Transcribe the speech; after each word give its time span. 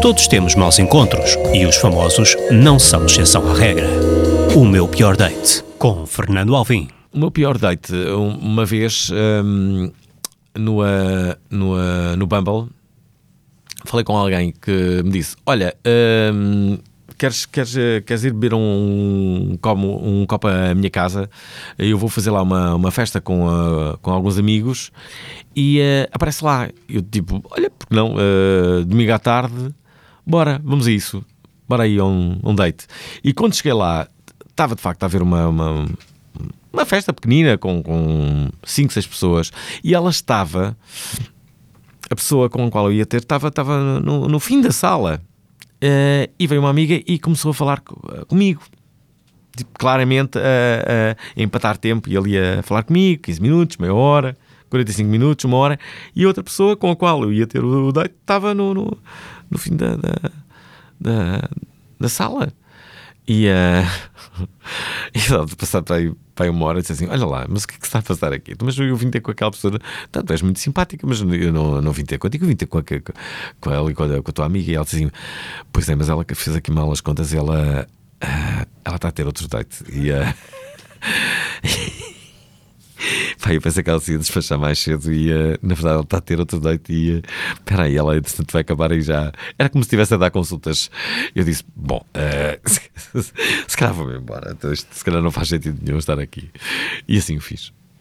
Todos 0.00 0.28
temos 0.28 0.54
maus 0.54 0.78
encontros 0.78 1.36
e 1.52 1.66
os 1.66 1.74
famosos 1.74 2.36
não 2.52 2.78
são 2.78 3.04
exceção 3.04 3.50
à 3.50 3.54
regra. 3.54 3.88
O 4.56 4.64
meu 4.64 4.86
pior 4.86 5.16
date 5.16 5.64
com 5.76 6.06
Fernando 6.06 6.54
Alvim. 6.54 6.88
O 7.12 7.18
meu 7.18 7.32
pior 7.32 7.58
date, 7.58 7.92
uma 8.40 8.64
vez 8.64 9.10
um, 9.10 9.90
no, 10.56 10.82
no, 11.50 12.16
no 12.16 12.26
Bumble, 12.28 12.70
falei 13.84 14.04
com 14.04 14.16
alguém 14.16 14.52
que 14.52 15.02
me 15.02 15.10
disse: 15.10 15.36
Olha, 15.44 15.74
um, 16.32 16.78
queres, 17.18 17.44
queres, 17.44 17.74
queres 18.06 18.22
ir 18.22 18.32
beber 18.32 18.54
um, 18.54 19.58
como, 19.60 20.00
um 20.06 20.24
copo 20.26 20.46
à 20.46 20.74
minha 20.76 20.90
casa? 20.90 21.28
Eu 21.76 21.98
vou 21.98 22.08
fazer 22.08 22.30
lá 22.30 22.40
uma, 22.40 22.76
uma 22.76 22.90
festa 22.92 23.20
com, 23.20 23.48
uh, 23.48 23.98
com 23.98 24.12
alguns 24.12 24.38
amigos 24.38 24.92
e 25.56 25.80
uh, 25.80 26.08
aparece 26.12 26.44
lá. 26.44 26.68
Eu 26.88 27.02
tipo, 27.02 27.42
olha, 27.50 27.68
porque 27.68 27.94
não? 27.94 28.14
Uh, 28.14 28.84
domingo 28.84 29.12
à 29.12 29.18
tarde, 29.18 29.74
bora, 30.28 30.60
vamos 30.62 30.86
a 30.86 30.90
isso. 30.90 31.24
Bora 31.66 31.84
aí 31.84 31.98
a 31.98 32.04
um, 32.04 32.38
um 32.44 32.54
date. 32.54 32.86
E 33.24 33.32
quando 33.32 33.54
cheguei 33.54 33.72
lá, 33.72 34.06
estava 34.48 34.74
de 34.74 34.82
facto 34.82 35.02
a 35.02 35.06
haver 35.06 35.22
uma, 35.22 35.48
uma, 35.48 35.86
uma 36.72 36.84
festa 36.84 37.12
pequenina 37.12 37.56
com, 37.56 37.82
com 37.82 38.48
cinco, 38.62 38.92
seis 38.92 39.06
pessoas 39.06 39.50
e 39.82 39.94
ela 39.94 40.10
estava. 40.10 40.76
A 42.10 42.14
pessoa 42.14 42.48
com 42.48 42.64
a 42.64 42.70
qual 42.70 42.86
eu 42.86 42.92
ia 42.92 43.04
ter 43.04 43.18
estava, 43.18 43.48
estava 43.48 44.00
no, 44.00 44.28
no 44.28 44.40
fim 44.40 44.60
da 44.60 44.72
sala. 44.72 45.20
Uh, 45.76 46.26
e 46.38 46.46
veio 46.46 46.60
uma 46.60 46.70
amiga 46.70 47.00
e 47.06 47.18
começou 47.18 47.50
a 47.50 47.54
falar 47.54 47.80
comigo. 48.26 48.62
Tipo, 49.56 49.70
claramente 49.78 50.38
a, 50.38 50.42
a, 50.42 51.40
a, 51.40 51.42
empatar 51.42 51.76
tempo. 51.76 52.08
E 52.08 52.16
ele 52.16 52.30
ia 52.30 52.62
falar 52.62 52.82
comigo 52.82 53.22
15 53.22 53.42
minutos, 53.42 53.76
meia 53.76 53.94
hora, 53.94 54.36
45 54.68 55.08
minutos, 55.08 55.44
uma 55.44 55.56
hora. 55.56 55.78
E 56.14 56.26
outra 56.26 56.42
pessoa 56.42 56.76
com 56.76 56.90
a 56.90 56.96
qual 56.96 57.22
eu 57.22 57.32
ia 57.32 57.46
ter 57.46 57.64
o 57.64 57.92
date 57.92 58.14
estava 58.20 58.54
no, 58.54 58.74
no, 58.74 58.98
no 59.50 59.58
fim 59.58 59.76
da, 59.76 59.96
da, 59.96 60.14
da, 61.00 61.48
da 61.98 62.08
sala. 62.08 62.52
E, 63.28 63.46
uh, 63.46 64.48
e 65.14 65.56
passar 65.56 65.82
para 65.82 65.96
aí, 65.96 66.10
para 66.34 66.46
aí 66.46 66.50
uma 66.50 66.64
hora 66.64 66.80
disse 66.80 66.94
assim: 66.94 67.06
Olha 67.08 67.26
lá, 67.26 67.46
mas 67.46 67.64
o 67.64 67.68
que 67.68 67.74
é 67.74 67.78
que 67.78 67.84
está 67.84 67.98
a 67.98 68.02
passar 68.02 68.32
aqui? 68.32 68.54
Mas 68.62 68.78
eu 68.78 68.96
vim 68.96 69.10
ter 69.10 69.20
com 69.20 69.30
aquela 69.30 69.50
pessoa, 69.50 69.78
tá, 70.10 70.22
tu 70.22 70.32
és 70.32 70.40
muito 70.40 70.58
simpática, 70.58 71.06
mas 71.06 71.20
eu 71.20 71.52
não, 71.52 71.82
não 71.82 71.92
vim 71.92 72.06
ter 72.06 72.16
contigo, 72.16 72.44
eu 72.44 72.48
vim 72.48 72.56
ter 72.56 72.64
com, 72.64 72.78
a, 72.78 72.82
com 73.60 73.70
ela 73.70 73.90
e 73.90 73.94
com 73.94 74.02
a, 74.02 74.22
com 74.22 74.30
a 74.30 74.32
tua 74.32 74.46
amiga. 74.46 74.70
E 74.70 74.74
ela 74.74 74.84
disse 74.84 74.96
assim: 74.96 75.10
Pois 75.70 75.86
é, 75.90 75.94
mas 75.94 76.08
ela 76.08 76.24
que 76.24 76.34
fez 76.34 76.56
aqui 76.56 76.70
mal 76.70 76.90
as 76.90 77.02
contas, 77.02 77.34
ela, 77.34 77.86
uh, 78.24 78.66
ela 78.82 78.96
está 78.96 79.08
a 79.08 79.12
ter 79.12 79.26
outro 79.26 79.46
date. 79.46 79.84
E. 79.92 80.10
Uh, 80.10 80.34
Pá, 83.48 83.54
eu 83.54 83.62
pensei 83.62 83.82
que 83.82 83.88
ela 83.88 83.98
se 83.98 84.12
ia 84.12 84.18
despachar 84.18 84.58
mais 84.58 84.78
cedo 84.78 85.10
e 85.10 85.32
uh, 85.32 85.58
na 85.62 85.74
verdade 85.74 85.94
ela 85.94 86.02
está 86.02 86.18
a 86.18 86.20
ter 86.20 86.38
outro 86.38 86.60
date 86.60 86.92
e 86.92 87.16
uh, 87.16 87.22
aí, 87.80 87.96
ela 87.96 88.14
entretanto 88.14 88.52
vai 88.52 88.60
acabar 88.60 88.92
e 88.92 89.00
já. 89.00 89.32
Era 89.58 89.70
como 89.70 89.82
se 89.82 89.86
estivesse 89.86 90.12
a 90.12 90.18
dar 90.18 90.30
consultas. 90.30 90.90
Eu 91.34 91.44
disse: 91.44 91.64
Bom, 91.74 92.04
uh, 92.14 92.68
se, 92.68 92.82
se 93.66 93.76
calhar 93.76 93.94
vou-me 93.94 94.18
embora, 94.18 94.52
então, 94.52 94.70
isto, 94.70 94.94
se 94.94 95.02
calhar 95.02 95.22
não 95.22 95.30
faz 95.30 95.48
sentido 95.48 95.78
nenhum 95.82 95.96
estar 95.96 96.18
aqui. 96.18 96.50
E 97.08 97.16
assim 97.16 97.38
o 97.38 97.40
fiz. 97.40 97.72